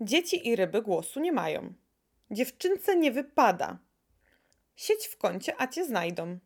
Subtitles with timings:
[0.00, 1.74] Dzieci i ryby głosu nie mają.
[2.30, 3.78] Dziewczynce nie wypada.
[4.76, 6.38] Siedź w kącie, a cię znajdą.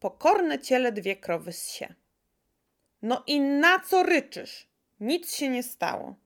[0.00, 1.94] Pokorne ciele dwie krowy z się.
[3.02, 4.68] No i na co ryczysz?
[5.00, 6.16] Nic się nie stało.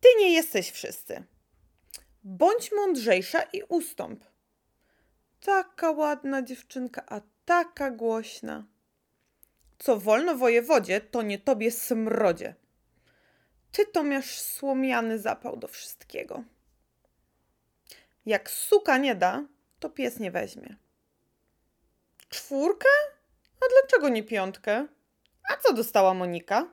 [0.00, 1.24] Ty nie jesteś wszyscy.
[2.24, 4.24] Bądź mądrzejsza i ustąp.
[5.40, 8.66] Taka ładna dziewczynka, a taka głośna.
[9.78, 12.54] Co wolno wojewodzie, to nie tobie smrodzie.
[13.72, 16.44] Ty to masz słomiany zapał do wszystkiego.
[18.26, 19.44] Jak suka nie da,
[19.80, 20.76] to pies nie weźmie.
[22.28, 22.88] Czwórkę?
[23.60, 24.86] A dlaczego nie piątkę?
[25.48, 26.68] A co dostała Monika?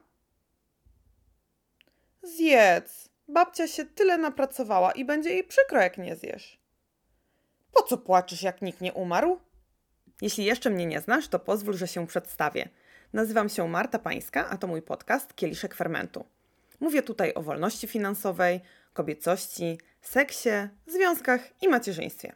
[2.23, 3.09] Zjedz.
[3.27, 6.59] Babcia się tyle napracowała i będzie jej przykro, jak nie zjesz.
[7.73, 9.39] Po co płaczesz, jak nikt nie umarł?
[10.21, 12.69] Jeśli jeszcze mnie nie znasz, to pozwól, że się przedstawię.
[13.13, 16.25] Nazywam się Marta Pańska, a to mój podcast Kieliszek Fermentu.
[16.79, 18.61] Mówię tutaj o wolności finansowej,
[18.93, 20.49] kobiecości, seksie,
[20.87, 22.35] związkach i macierzyństwie.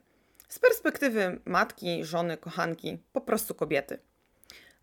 [0.49, 3.99] Z perspektywy matki, żony, kochanki, po prostu kobiety.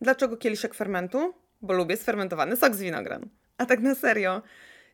[0.01, 1.35] Dlaczego kieliszek fermentu?
[1.63, 3.29] Bo lubię sfermentowany sok z winogron.
[3.59, 4.43] A tak na serio,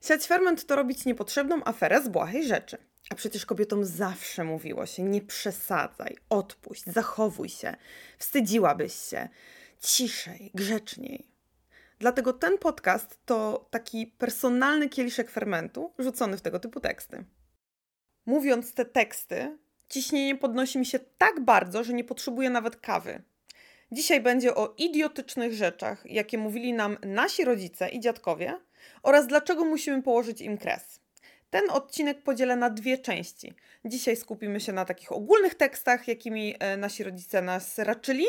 [0.03, 2.77] siać ferment to robić niepotrzebną aferę z błahej rzeczy.
[3.11, 7.77] A przecież kobietom zawsze mówiło się: nie przesadzaj, odpuść, zachowuj się,
[8.19, 9.29] wstydziłabyś się,
[9.81, 11.32] ciszej, grzeczniej.
[12.03, 17.25] Dlatego ten podcast to taki personalny kieliszek fermentu rzucony w tego typu teksty.
[18.27, 19.59] Mówiąc te teksty,
[19.89, 23.23] ciśnienie podnosi mi się tak bardzo, że nie potrzebuję nawet kawy.
[23.93, 28.61] Dzisiaj będzie o idiotycznych rzeczach, jakie mówili nam nasi rodzice i dziadkowie,
[29.03, 31.01] oraz dlaczego musimy położyć im kres.
[31.51, 33.55] Ten odcinek podzielę na dwie części.
[33.85, 38.27] Dzisiaj skupimy się na takich ogólnych tekstach, jakimi e, nasi rodzice nas raczyli,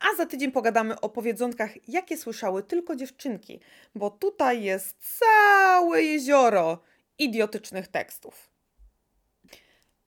[0.00, 3.60] a za tydzień pogadamy o powiedzonkach, jakie słyszały tylko dziewczynki,
[3.94, 6.78] bo tutaj jest całe jezioro
[7.18, 8.54] idiotycznych tekstów.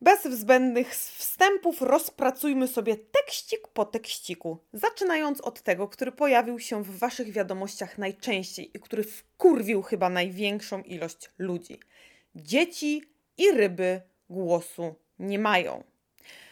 [0.02, 7.00] Bez zbędnych wstępów rozpracujmy sobie tekścik po tekściku, zaczynając od tego, który pojawił się w
[7.00, 11.80] Waszych wiadomościach najczęściej i który wkurwił chyba największą ilość ludzi.
[12.36, 13.04] Dzieci
[13.38, 15.84] i ryby głosu nie mają.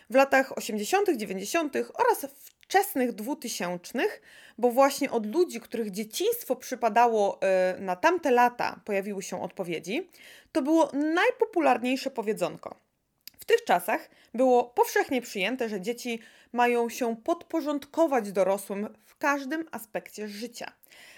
[0.10, 1.76] W latach 80., 90.
[1.76, 2.28] oraz
[2.66, 4.00] wczesnych 2000,
[4.58, 7.40] bo właśnie od ludzi, których dzieciństwo przypadało
[7.78, 10.10] y, na tamte lata, pojawiły się odpowiedzi,
[10.52, 12.76] to było najpopularniejsze powiedzonko.
[13.40, 16.20] W tych czasach było powszechnie przyjęte, że dzieci
[16.54, 20.72] mają się podporządkować dorosłym w każdym aspekcie życia.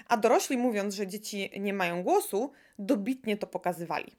[0.07, 4.15] A dorośli, mówiąc, że dzieci nie mają głosu, dobitnie to pokazywali.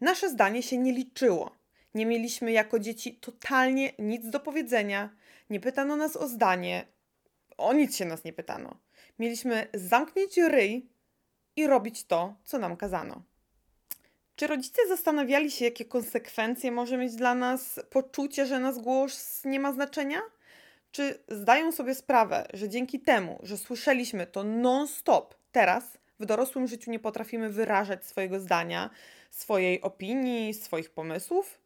[0.00, 1.63] Nasze zdanie się nie liczyło.
[1.94, 5.10] Nie mieliśmy jako dzieci totalnie nic do powiedzenia,
[5.50, 6.86] nie pytano nas o zdanie,
[7.56, 8.76] o nic się nas nie pytano.
[9.18, 10.88] Mieliśmy zamknąć ryj
[11.56, 13.22] i robić to, co nam kazano.
[14.36, 19.60] Czy rodzice zastanawiali się, jakie konsekwencje może mieć dla nas poczucie, że nas głos nie
[19.60, 20.20] ma znaczenia?
[20.92, 26.90] Czy zdają sobie sprawę, że dzięki temu, że słyszeliśmy to non-stop, teraz w dorosłym życiu
[26.90, 28.90] nie potrafimy wyrażać swojego zdania,
[29.30, 31.63] swojej opinii, swoich pomysłów?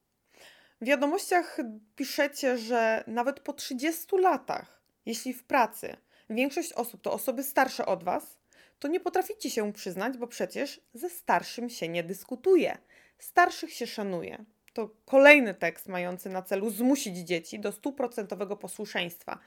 [0.81, 1.59] W wiadomościach
[1.97, 5.97] piszecie, że nawet po 30 latach, jeśli w pracy
[6.31, 8.39] większość osób to osoby starsze od Was,
[8.79, 12.79] to nie potraficie się przyznać, bo przecież ze starszym się nie dyskutuje.
[13.19, 14.45] Starszych się szanuje.
[14.73, 19.39] To kolejny tekst mający na celu zmusić dzieci do stuprocentowego posłuszeństwa,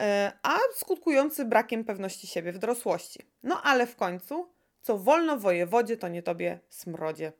[0.00, 3.20] e, a skutkujący brakiem pewności siebie w dorosłości.
[3.42, 4.48] No ale w końcu,
[4.82, 7.32] co wolno wojewodzie, to nie tobie smrodzie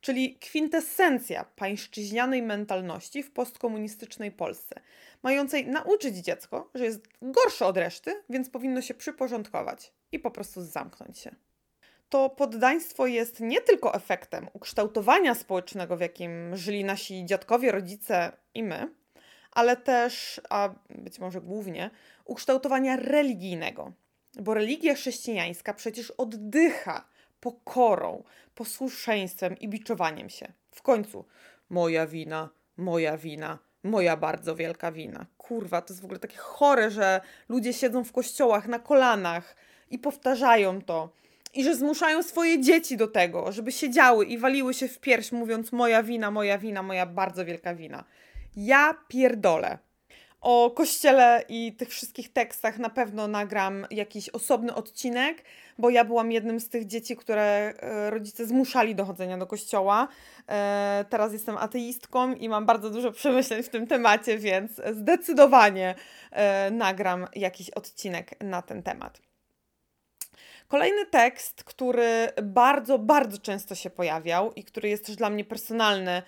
[0.00, 4.80] czyli kwintesencja pańszczyźnianej mentalności w postkomunistycznej Polsce,
[5.22, 10.62] mającej nauczyć dziecko, że jest gorsze od reszty, więc powinno się przyporządkować i po prostu
[10.62, 11.34] zamknąć się.
[12.08, 18.62] To poddaństwo jest nie tylko efektem ukształtowania społecznego, w jakim żyli nasi dziadkowie, rodzice i
[18.62, 18.88] my,
[19.50, 21.90] ale też, a być może głównie,
[22.24, 23.92] ukształtowania religijnego.
[24.34, 27.08] Bo religia chrześcijańska przecież oddycha
[27.40, 28.22] pokorą,
[28.54, 30.52] posłuszeństwem i biczowaniem się.
[30.70, 31.24] W końcu,
[31.70, 35.26] moja wina, moja wina, moja bardzo wielka wina.
[35.38, 39.56] Kurwa, to jest w ogóle takie chore, że ludzie siedzą w kościołach na kolanach
[39.90, 41.12] i powtarzają to.
[41.54, 45.72] I że zmuszają swoje dzieci do tego, żeby siedziały i waliły się w pierś, mówiąc:
[45.72, 48.04] Moja wina, moja wina, moja bardzo wielka wina.
[48.56, 49.78] Ja pierdolę.
[50.40, 55.44] O kościele i tych wszystkich tekstach na pewno nagram jakiś osobny odcinek,
[55.78, 60.08] bo ja byłam jednym z tych dzieci, które e, rodzice zmuszali do chodzenia do kościoła.
[60.48, 65.94] E, teraz jestem ateistką i mam bardzo dużo przemyśleń w tym temacie, więc zdecydowanie
[66.30, 69.20] e, nagram jakiś odcinek na ten temat.
[70.68, 76.22] Kolejny tekst, który bardzo, bardzo często się pojawiał i który jest też dla mnie personalny.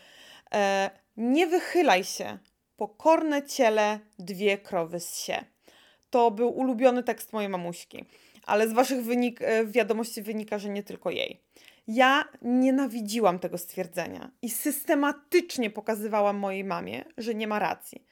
[1.17, 2.39] Nie wychylaj się,
[2.81, 5.44] pokorne ciele, dwie krowy z się.
[6.11, 8.05] To był ulubiony tekst mojej mamuśki,
[8.47, 11.41] ale z waszych wynik, e, wiadomości wynika, że nie tylko jej.
[11.88, 18.05] Ja nienawidziłam tego stwierdzenia i systematycznie pokazywałam mojej mamie, że nie ma racji.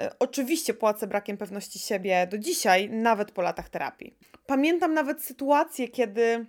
[0.00, 4.14] E, oczywiście płacę brakiem pewności siebie do dzisiaj, nawet po latach terapii.
[4.46, 6.46] Pamiętam nawet sytuację, kiedy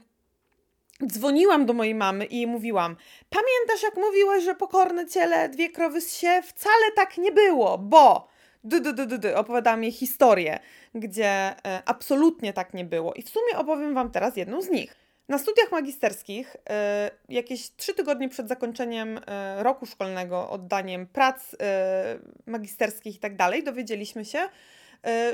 [1.08, 2.96] dzwoniłam do mojej mamy i jej mówiłam:
[3.30, 6.42] Pamiętasz, jak mówiłaś, że pokorne ciele, dwie krowy z się?
[6.46, 8.28] Wcale tak nie było, bo.
[8.64, 9.18] Du, du, du, du.
[9.36, 10.60] Opowiadałam jej historię,
[10.96, 13.14] gdzie e, absolutnie tak nie było.
[13.14, 14.96] I w sumie opowiem Wam teraz jedną z nich.
[15.30, 22.20] Na studiach magisterskich, e, jakieś trzy tygodnie przed zakończeniem e, roku szkolnego, oddaniem prac e,
[22.46, 24.40] magisterskich i tak dalej, dowiedzieliśmy się,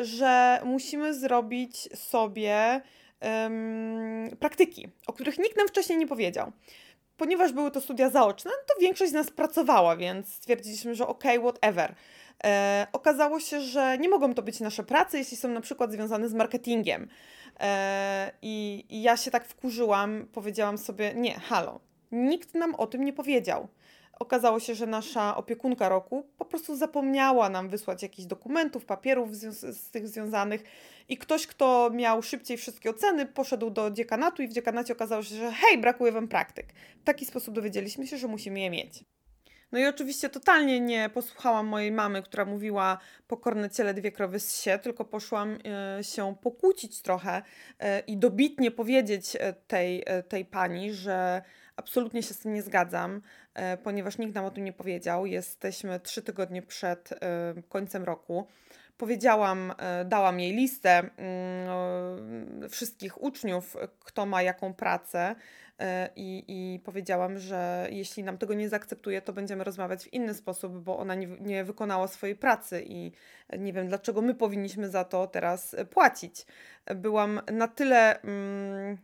[0.02, 2.82] że musimy zrobić sobie
[4.40, 6.52] praktyki, o których nikt nam wcześniej nie powiedział.
[7.18, 11.52] Ponieważ były to studia zaoczne, to większość z nas pracowała, więc stwierdziliśmy, że okej, okay,
[11.52, 11.96] whatever.
[12.44, 16.30] E, okazało się, że nie mogą to być nasze prace, jeśli są na przykład związane
[16.30, 17.08] z marketingiem.
[17.60, 21.80] E, i, I ja się tak wkurzyłam, powiedziałam sobie: Nie, halo,
[22.12, 23.68] nikt nam o tym nie powiedział.
[24.20, 29.56] Okazało się, że nasza opiekunka roku po prostu zapomniała nam wysłać jakichś dokumentów, papierów z,
[29.78, 30.64] z, tych związanych
[31.10, 35.36] i ktoś, kto miał szybciej wszystkie oceny, poszedł do dziekanatu i w dziekanacie okazało się,
[35.36, 36.74] że hej, brakuje wam praktyk.
[37.02, 39.04] W taki sposób dowiedzieliśmy się, że musimy je mieć.
[39.72, 42.98] No i oczywiście totalnie nie posłuchałam mojej mamy, która mówiła
[43.28, 45.58] pokorne ciele dwie krowy z się, tylko poszłam
[45.98, 47.42] e, się pokłócić trochę
[47.80, 51.42] e, i dobitnie powiedzieć e, tej, tej pani, że
[51.78, 53.22] absolutnie się z tym nie zgadzam,
[53.84, 55.26] ponieważ nikt nam o tym nie powiedział.
[55.26, 57.10] Jesteśmy trzy tygodnie przed
[57.70, 58.48] końcem roku
[58.98, 59.74] powiedziałam,
[60.06, 65.36] dałam jej listę mm, wszystkich uczniów, kto ma jaką pracę
[65.80, 70.34] E, i, i powiedziałam, że jeśli nam tego nie zaakceptuje, to będziemy rozmawiać w inny
[70.34, 73.12] sposób, bo ona nie, nie wykonała swojej pracy i
[73.60, 76.46] nie wiem, dlaczego my powinniśmy za to teraz płacić.
[76.96, 78.22] Byłam na tyle.
[78.22, 78.98] Mm,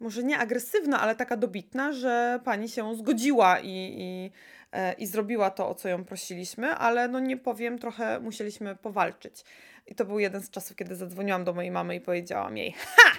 [0.00, 4.30] może nie agresywna, ale taka dobitna, że pani się zgodziła i, i,
[4.72, 9.44] e, i zrobiła to, o co ją prosiliśmy, ale no nie powiem, trochę musieliśmy powalczyć.
[9.86, 13.10] I to był jeden z czasów, kiedy zadzwoniłam do mojej mamy i powiedziałam jej: Ha!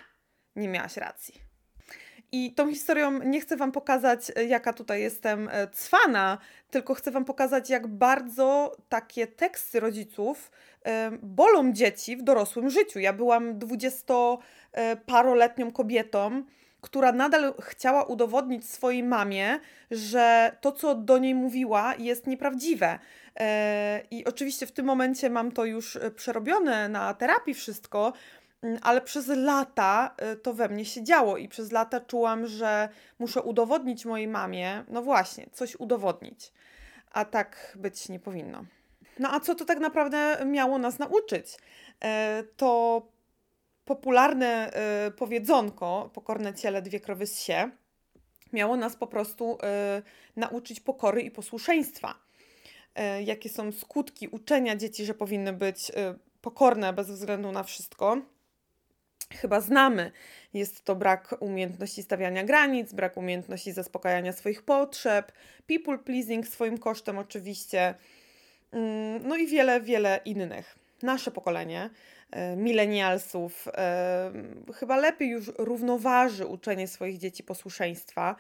[0.56, 1.34] Nie miałaś racji.
[2.32, 6.38] I tą historią nie chcę Wam pokazać, e, jaka tutaj jestem e, cwana,
[6.70, 10.52] tylko chcę Wam pokazać, jak bardzo takie teksty rodziców
[11.22, 13.00] bolą dzieci w dorosłym życiu.
[13.00, 16.44] Ja byłam dwudziestoparoletnią kobietą,
[16.88, 19.60] która nadal chciała udowodnić swojej mamie,
[19.92, 23.00] że to, co do niej mówiła, jest nieprawdziwe.
[24.12, 28.14] I oczywiście w tym momencie mam to już przerobione na terapii wszystko,
[28.82, 32.90] ale przez lata y, to we mnie się działo i przez lata czułam, że
[33.20, 36.52] muszę udowodnić mojej mamie, no właśnie, coś udowodnić,
[37.12, 38.66] a tak być nie powinno.
[39.20, 41.58] No a co to tak naprawdę miało nas nauczyć?
[42.04, 43.02] E, to
[43.88, 44.72] popularne
[45.08, 47.72] y, powiedzonko, pokorne ciele dwie krowy z się,
[48.54, 49.58] miało nas po prostu y,
[50.36, 52.16] nauczyć pokory i posłuszeństwa.
[52.96, 55.92] E, jakie są skutki uczenia dzieci, że powinny być
[56.42, 58.18] pokorne bez względu na wszystko
[59.34, 60.12] chyba znamy.
[60.54, 65.32] Jest to brak umiejętności stawiania granic, brak umiejętności zaspokajania swoich potrzeb,
[65.68, 67.96] people pleasing swoim kosztem oczywiście,
[68.72, 70.76] mm, no i wiele, wiele innych.
[71.02, 71.90] Nasze pokolenie,
[72.58, 74.32] milenialsów, e,
[74.76, 78.36] chyba lepiej już równoważy uczenie swoich dzieci posłuszeństwa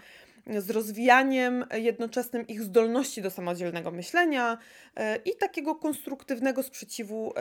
[0.57, 4.57] z rozwijaniem jednoczesnym ich zdolności do samodzielnego myślenia
[4.95, 7.33] e, i takiego konstruktywnego sprzeciwu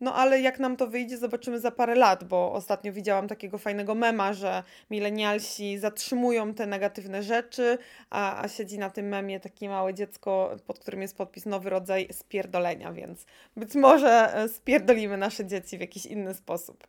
[0.00, 3.94] no ale jak nam to wyjdzie, zobaczymy za parę lat, bo ostatnio widziałam takiego fajnego
[3.94, 7.78] mema, że milenialsi zatrzymują te negatywne rzeczy,
[8.10, 12.08] a, a siedzi na tym memie takie małe dziecko, pod którym jest podpis nowy rodzaj
[12.12, 13.26] spierdolenia, więc
[13.56, 16.86] być może e, spierdolimy nasze dzieci w jakiś inny sposób.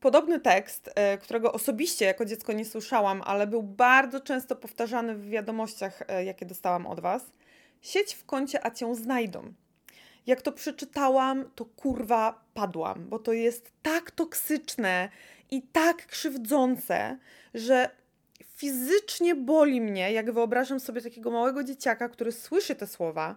[0.00, 5.28] Podobny tekst, e, którego osobiście jako dziecko nie słyszałam, ale był bardzo często powtarzany w
[5.28, 7.22] wiadomościach, e, jakie dostałam od Was.
[7.82, 9.52] Siedź w kącie, a cię znajdą.
[10.26, 15.08] Jak to przeczytałam, to kurwa padłam, bo to jest tak toksyczne
[15.50, 17.18] i tak krzywdzące,
[17.54, 17.90] że
[18.56, 23.36] fizycznie boli mnie, jak wyobrażam sobie takiego małego dzieciaka, który słyszy te słowa.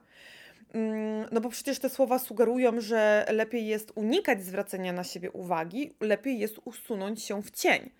[0.73, 5.93] Mm, no bo przecież te słowa sugerują, że lepiej jest unikać zwracania na siebie uwagi,
[5.99, 7.91] lepiej jest usunąć się w cień.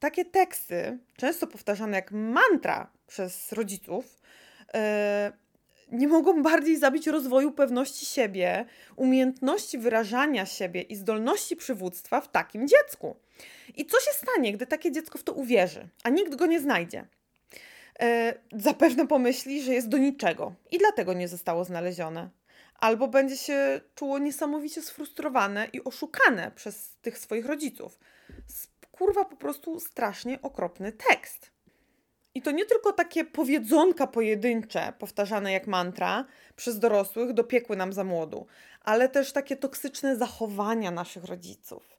[0.00, 4.20] Takie teksty, często powtarzane jak mantra przez rodziców,
[4.74, 4.80] yy,
[5.92, 8.64] nie mogą bardziej zabić rozwoju pewności siebie,
[8.96, 13.16] umiejętności wyrażania siebie i zdolności przywództwa w takim dziecku.
[13.76, 17.06] I co się stanie, gdy takie dziecko w to uwierzy, a nikt go nie znajdzie?
[18.00, 22.30] E, zapewne pomyśli, że jest do niczego i dlatego nie zostało znalezione.
[22.74, 27.98] Albo będzie się czuło niesamowicie sfrustrowane i oszukane przez tych swoich rodziców.
[28.92, 31.50] Kurwa, po prostu strasznie okropny tekst.
[32.34, 36.24] I to nie tylko takie powiedzonka pojedyncze, powtarzane jak mantra
[36.56, 38.46] przez dorosłych, dopiekły nam za młodu,
[38.80, 41.97] ale też takie toksyczne zachowania naszych rodziców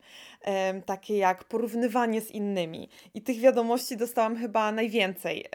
[0.86, 2.90] takie jak porównywanie z innymi.
[3.14, 5.46] I tych wiadomości dostałam chyba najwięcej.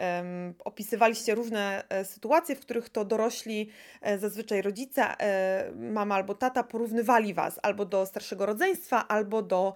[0.65, 3.69] Opisywaliście różne e, sytuacje, w których to dorośli,
[4.01, 9.73] e, zazwyczaj rodzice, e, mama albo tata, porównywali was albo do starszego rodzeństwa, albo do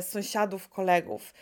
[0.00, 1.34] sąsiadów, kolegów.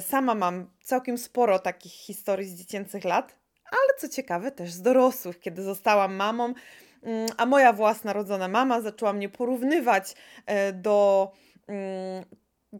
[0.00, 3.36] Sama mam całkiem sporo takich historii z dziecięcych lat,
[3.70, 6.54] ale co ciekawe, też z dorosłych, kiedy zostałam mamą
[7.02, 10.14] mm, a moja własna rodzona mama zaczęła mnie porównywać
[10.72, 11.30] do
[11.68, 12.24] mm,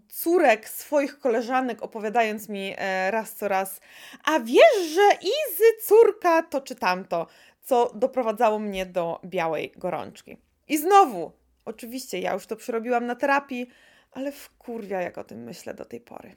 [0.08, 3.80] córek swoich koleżanek, opowiadając mi e, raz co raz,
[4.24, 7.26] a wiesz, że Izy córka to czy tamto,
[7.62, 10.36] co doprowadzało mnie do białej gorączki.
[10.68, 11.32] I znowu,
[11.64, 13.70] oczywiście ja już to przerobiłam na terapii,
[14.12, 16.36] ale wkurwia jak o tym myślę do tej pory.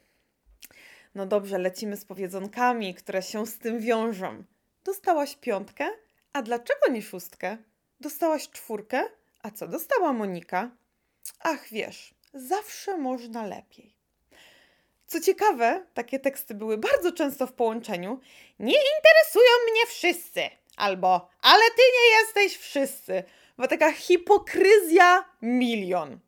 [1.16, 4.44] No dobrze, lecimy z powiedzonkami, które się z tym wiążą.
[4.84, 5.90] Dostałaś piątkę?
[6.34, 7.58] A dlaczego nie szóstkę?
[8.00, 9.04] Dostałaś czwórkę?
[9.44, 10.72] A co dostała Monika?
[11.40, 13.96] Ach, wiesz, zawsze można lepiej.
[15.08, 18.20] Co ciekawe, takie teksty były bardzo często w połączeniu.
[18.60, 20.42] Nie interesują mnie wszyscy.
[20.78, 23.24] Albo, ale ty nie jesteś wszyscy.
[23.58, 26.20] Bo taka hipokryzja milion.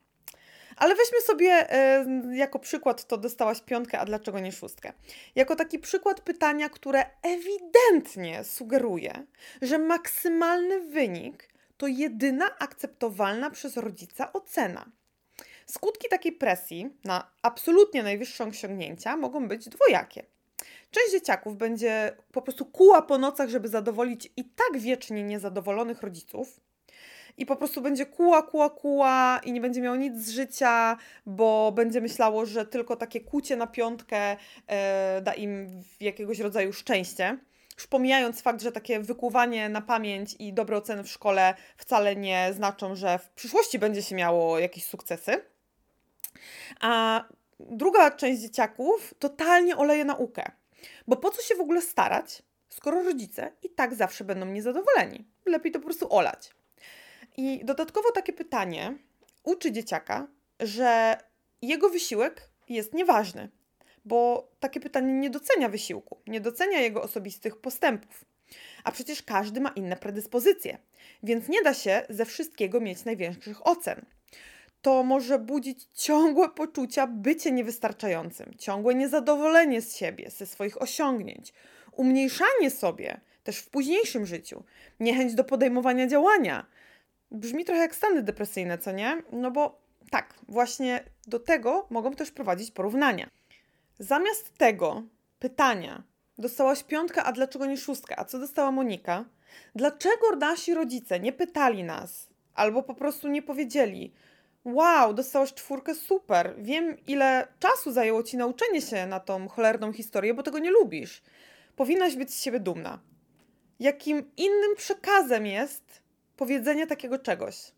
[0.77, 4.93] Ale weźmy sobie e, jako przykład, to dostałaś piątkę, a dlaczego nie szóstkę?
[5.35, 9.25] Jako taki przykład pytania, które ewidentnie sugeruje,
[9.61, 14.85] że maksymalny wynik to jedyna akceptowalna przez rodzica ocena.
[15.71, 20.25] Skutki takiej presji na absolutnie najwyższe osiągnięcia mogą być dwojakie.
[20.91, 26.59] Część dzieciaków będzie po prostu kuła po nocach, żeby zadowolić i tak wiecznie niezadowolonych rodziców.
[27.38, 31.71] I po prostu będzie kuła, kuła, kuła i nie będzie miało nic z życia, bo
[31.71, 37.38] będzie myślało, że tylko takie kucie na piątkę e, da im jakiegoś rodzaju szczęście.
[37.77, 42.50] Już pomijając fakt, że takie wykuwanie na pamięć i dobre oceny w szkole wcale nie
[42.53, 45.41] znaczą, że w przyszłości będzie się miało jakieś sukcesy.
[46.79, 47.23] A
[47.59, 50.51] druga część dzieciaków totalnie oleje naukę.
[51.07, 55.27] Bo po co się w ogóle starać, skoro rodzice i tak zawsze będą niezadowoleni?
[55.45, 56.53] Lepiej to po prostu olać.
[57.37, 58.97] I dodatkowo takie pytanie
[59.43, 60.27] uczy dzieciaka,
[60.59, 61.17] że
[61.61, 63.49] jego wysiłek jest nieważny,
[64.05, 68.25] bo takie pytanie nie docenia wysiłku, nie docenia jego osobistych postępów.
[68.83, 70.77] A przecież każdy ma inne predyspozycje,
[71.23, 74.05] więc nie da się ze wszystkiego mieć największych ocen
[74.81, 81.53] to może budzić ciągłe poczucia bycia niewystarczającym, ciągłe niezadowolenie z siebie, ze swoich osiągnięć,
[81.91, 84.63] umniejszanie sobie też w późniejszym życiu,
[85.00, 86.65] niechęć do podejmowania działania.
[87.31, 89.22] Brzmi trochę jak stany depresyjne, co nie?
[89.31, 89.81] No bo
[90.12, 93.29] tak, właśnie do tego mogą też prowadzić porównania.
[94.00, 95.03] Zamiast tego
[95.39, 96.03] pytania,
[96.38, 98.19] dostałaś piątkę, a dlaczego nie szóstkę?
[98.19, 99.25] A co dostała Monika?
[99.75, 104.13] Dlaczego nasi rodzice nie pytali nas, albo po prostu nie powiedzieli,
[104.67, 106.55] Wow, dostałaś czwórkę, super.
[106.57, 111.21] Wiem, ile czasu zajęło ci nauczenie się na tą cholerną historię, bo tego nie lubisz.
[111.75, 113.00] Powinnaś być z siebie dumna.
[113.79, 116.01] Jakim innym przekazem jest
[116.38, 117.71] powiedzenie takiego czegoś?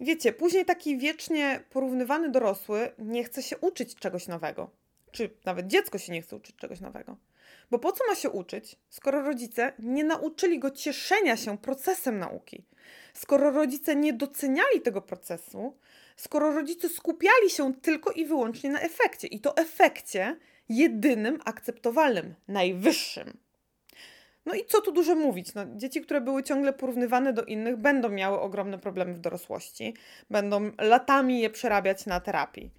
[0.00, 4.70] Wiecie, później taki wiecznie porównywany dorosły nie chce się uczyć czegoś nowego.
[5.12, 7.16] Czy nawet dziecko się nie chce uczyć czegoś nowego.
[7.70, 12.64] Bo po co ma się uczyć, skoro rodzice nie nauczyli go cieszenia się procesem nauki?
[13.18, 15.76] Skoro rodzice nie doceniali tego procesu,
[16.16, 20.36] skoro rodzice skupiali się tylko i wyłącznie na efekcie i to efekcie
[20.68, 23.38] jedynym akceptowalnym, najwyższym.
[24.46, 25.54] No i co tu dużo mówić?
[25.54, 29.94] No, dzieci, które były ciągle porównywane do innych, będą miały ogromne problemy w dorosłości,
[30.30, 32.70] będą latami je przerabiać na terapii.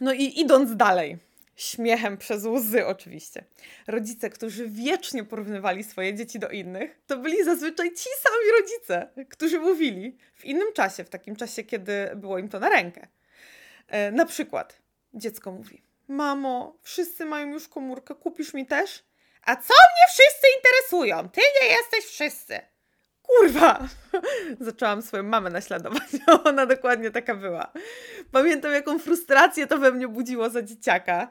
[0.00, 1.18] No i idąc dalej,
[1.56, 3.44] śmiechem przez łzy oczywiście.
[3.86, 9.58] Rodzice, którzy wiecznie porównywali swoje dzieci do innych, to byli zazwyczaj ci sami rodzice, którzy
[9.58, 13.06] mówili w innym czasie, w takim czasie, kiedy było im to na rękę.
[13.88, 14.78] E, na przykład
[15.14, 19.04] dziecko mówi: Mamo, wszyscy mają już komórkę, kupisz mi też?
[19.42, 21.28] A co mnie wszyscy interesują?
[21.28, 22.60] Ty nie jesteś wszyscy
[23.38, 23.88] kurwa!
[24.60, 26.02] Zaczęłam swoją mamę naśladować.
[26.44, 27.72] Ona dokładnie taka była.
[28.32, 31.28] Pamiętam, jaką frustrację to we mnie budziło za dzieciaka.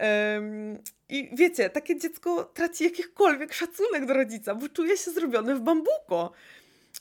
[0.00, 0.78] Um,
[1.08, 6.32] I wiecie, takie dziecko traci jakikolwiek szacunek do rodzica, bo czuje się zrobione w bambuko.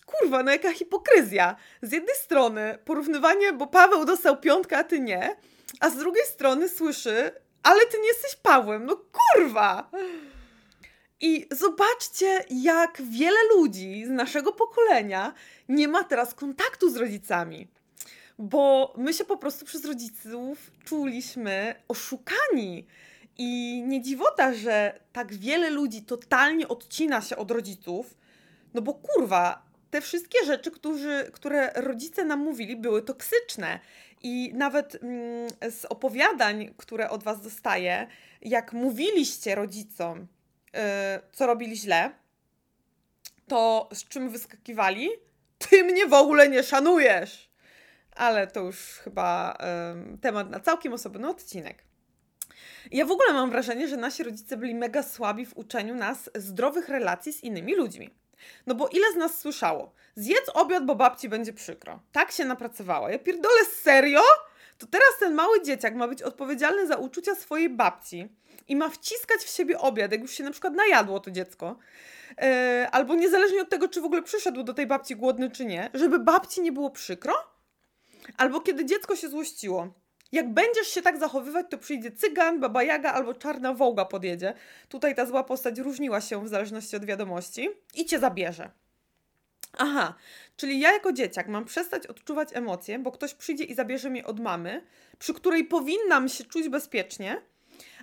[0.05, 1.55] kurwa, no jaka hipokryzja.
[1.81, 5.36] Z jednej strony porównywanie, bo Paweł dostał piątkę, a ty nie,
[5.79, 7.31] a z drugiej strony słyszy,
[7.63, 9.91] ale ty nie jesteś Pawłem, no kurwa!
[11.22, 15.34] I zobaczcie, jak wiele ludzi z naszego pokolenia
[15.70, 17.68] nie ma teraz kontaktu z rodzicami.
[18.40, 22.86] Bo my się po prostu przez rodziców czuliśmy oszukani.
[23.38, 28.18] I nie dziwota, że tak wiele ludzi totalnie odcina się od rodziców,
[28.74, 33.80] no bo kurwa, te wszystkie rzeczy, którzy, które rodzice nam mówili, były toksyczne.
[34.24, 38.08] I nawet mm, z opowiadań, które od Was dostaję,
[38.42, 40.28] jak mówiliście rodzicom,
[41.32, 42.12] co robili źle,
[43.48, 45.10] to z czym wyskakiwali?
[45.58, 47.51] Ty mnie w ogóle nie szanujesz!
[48.16, 49.58] Ale to już chyba
[50.10, 51.84] yy, temat na całkiem osobny odcinek.
[52.92, 56.90] Ja w ogóle mam wrażenie, że nasi rodzice byli mega słabi w uczeniu nas zdrowych
[56.90, 58.10] relacji z innymi ludźmi.
[58.68, 59.94] No bo ile z nas słyszało?
[60.16, 62.00] Zjedz obiad, bo babci będzie przykro.
[62.12, 63.12] Tak się napracowała.
[63.12, 64.22] Ja pierdolę, serio?
[64.82, 68.28] To teraz ten mały dzieciak ma być odpowiedzialny za uczucia swojej babci
[68.68, 71.78] i ma wciskać w siebie obiad, jak już się na przykład najadło to dziecko.
[72.42, 75.90] Yy, albo niezależnie od tego, czy w ogóle przyszedł do tej babci głodny, czy nie,
[75.94, 77.34] żeby babci nie było przykro?
[78.38, 79.94] Albo kiedy dziecko się złościło,
[80.32, 84.54] jak będziesz się tak zachowywać, to przyjdzie cygan, baba jaga albo czarna wołga podjedzie.
[84.90, 88.72] Tutaj ta zła postać różniła się w zależności od wiadomości i cię zabierze.
[89.78, 90.13] Aha,
[90.58, 94.40] czyli ja jako dzieciak mam przestać odczuwać emocje, bo ktoś przyjdzie i zabierze mnie od
[94.40, 94.84] mamy,
[95.20, 97.42] przy której powinnam się czuć bezpiecznie,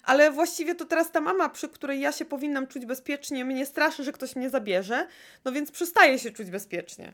[0.03, 4.05] ale właściwie to teraz ta mama, przy której ja się powinnam czuć bezpiecznie, mnie straszy,
[4.05, 5.07] że ktoś mnie zabierze,
[5.45, 7.13] no więc przestaję się czuć bezpiecznie.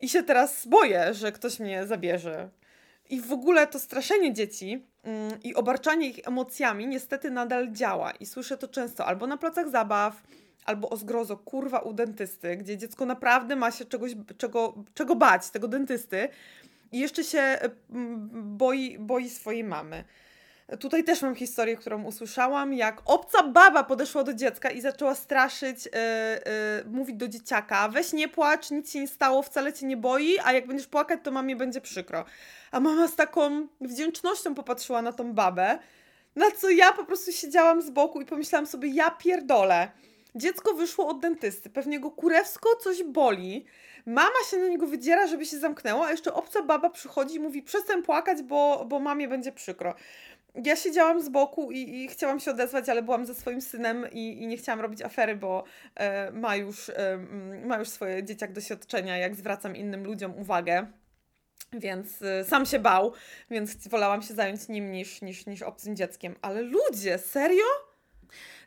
[0.00, 2.48] I się teraz boję, że ktoś mnie zabierze.
[3.10, 8.10] I w ogóle to straszenie dzieci mm, i obarczanie ich emocjami niestety nadal działa.
[8.10, 10.22] I słyszę to często albo na placach zabaw,
[10.66, 15.50] albo o zgrozo, kurwa, u dentysty, gdzie dziecko naprawdę ma się czegoś, czego, czego bać,
[15.50, 16.28] tego dentysty.
[16.92, 17.58] I jeszcze się
[17.90, 20.04] mm, boi, boi swojej mamy.
[20.80, 25.84] Tutaj też mam historię, którą usłyszałam, jak obca baba podeszła do dziecka i zaczęła straszyć,
[25.84, 25.90] yy,
[26.84, 30.38] yy, mówić do dzieciaka, weź nie płacz, nic się nie stało, wcale cię nie boi,
[30.44, 32.24] a jak będziesz płakać, to mamie będzie przykro.
[32.70, 35.78] A mama z taką wdzięcznością popatrzyła na tą babę,
[36.36, 39.90] na co ja po prostu siedziałam z boku i pomyślałam sobie, ja pierdolę.
[40.36, 43.64] Dziecko wyszło od dentysty, pewnie go kurewsko coś boli,
[44.06, 47.62] mama się na niego wydziera, żeby się zamknęło, a jeszcze obca baba przychodzi i mówi,
[47.62, 49.94] przestań płakać, bo, bo mamie będzie przykro
[50.64, 54.42] ja siedziałam z boku i, i, chciałam się odezwać, ale byłam ze swoim synem i,
[54.42, 57.18] i nie chciałam robić afery, bo e, ma, już, e,
[57.64, 60.86] ma już swoje dzieciak doświadczenia, jak zwracam innym ludziom uwagę.
[61.72, 63.12] Więc e, sam się bał,
[63.50, 66.34] więc wolałam się zająć nim niż, niż, niż obcym dzieckiem.
[66.42, 67.64] Ale ludzie, serio?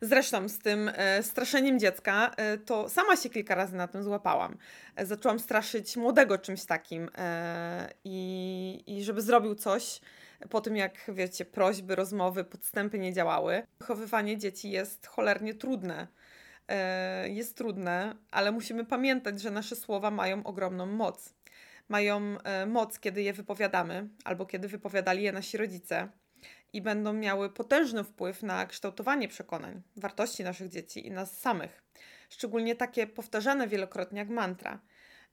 [0.01, 4.57] Zresztą z tym e, straszeniem dziecka, e, to sama się kilka razy na tym złapałam.
[4.95, 7.09] E, zaczęłam straszyć młodego czymś takim
[8.03, 10.01] i, i żeby zrobił coś,
[10.49, 13.63] po tym jak, wiecie, prośby, rozmowy, podstępy nie działały.
[13.79, 16.07] Wychowywanie dzieci jest cholernie trudne.
[17.25, 21.33] Jest trudne, ale musimy pamiętać, że nasze słowa mają ogromną moc.
[21.89, 26.09] Mają moc, kiedy je wypowiadamy, albo kiedy wypowiadali je nasi rodzice,
[26.73, 31.83] i będą miały potężny wpływ na kształtowanie przekonań, wartości naszych dzieci i nas samych.
[32.29, 34.79] Szczególnie takie powtarzane wielokrotnie jak mantra.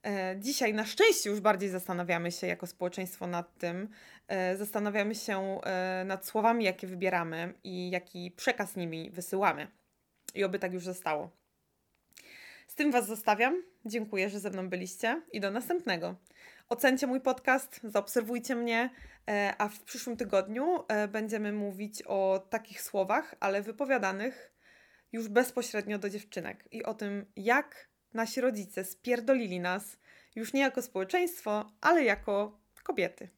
[0.05, 3.89] E, dzisiaj na szczęście już bardziej zastanawiamy się jako społeczeństwo nad tym,
[4.27, 9.67] e, zastanawiamy się e, nad słowami, jakie wybieramy i jaki przekaz nimi wysyłamy.
[10.35, 11.31] I oby tak już zostało.
[12.67, 13.63] Z tym Was zostawiam.
[13.85, 16.15] Dziękuję, że ze mną byliście i do następnego.
[16.69, 18.89] Ocencie mój podcast, zaobserwujcie mnie,
[19.57, 24.53] a w przyszłym tygodniu będziemy mówić o takich słowach, ale wypowiadanych
[25.11, 29.97] już bezpośrednio do dziewczynek i o tym, jak nasi rodzice spierdolili nas
[30.35, 33.29] już nie jako społeczeństwo, ale jako kobiety.